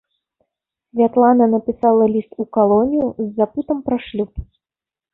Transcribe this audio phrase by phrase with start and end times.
[0.91, 4.31] Святлана напісала ліст у калонію з запытам пра шлюб.